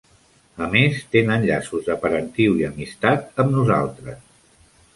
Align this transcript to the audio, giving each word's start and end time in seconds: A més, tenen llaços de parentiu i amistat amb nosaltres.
A 0.67 0.67
més, 0.75 1.01
tenen 1.15 1.45
llaços 1.49 1.85
de 1.91 1.99
parentiu 2.07 2.57
i 2.63 2.67
amistat 2.71 3.41
amb 3.45 3.57
nosaltres. 3.61 4.21